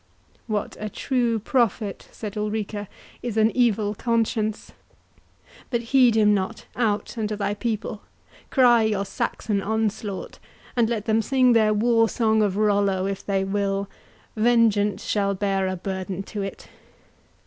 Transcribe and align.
"What 0.47 0.75
a 0.79 0.89
true 0.89 1.37
prophet," 1.37 2.07
said 2.11 2.35
Ulrica, 2.35 2.87
"is 3.21 3.37
an 3.37 3.51
evil 3.55 3.93
conscience! 3.93 4.71
But 5.69 5.81
heed 5.93 6.15
him 6.17 6.33
not—out 6.33 7.17
and 7.17 7.29
to 7.29 7.35
thy 7.37 7.53
people—Cry 7.53 8.81
your 8.81 9.05
Saxon 9.05 9.61
onslaught, 9.61 10.39
and 10.75 10.89
let 10.89 11.05
them 11.05 11.21
sing 11.21 11.53
their 11.53 11.71
war 11.71 12.09
song 12.09 12.41
of 12.41 12.57
Rollo, 12.57 13.05
if 13.05 13.23
they 13.23 13.43
will; 13.43 13.87
vengeance 14.35 15.03
shall 15.05 15.35
bear 15.35 15.67
a 15.67 15.75
burden 15.75 16.23
to 16.23 16.41
it." 16.41 16.67